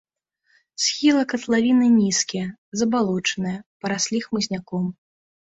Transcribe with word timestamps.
Схілы 0.85 1.21
катлавіны 1.33 1.85
нізкія, 1.97 2.47
забалочаныя, 2.83 3.59
параслі 3.83 4.25
хмызняком. 4.27 4.91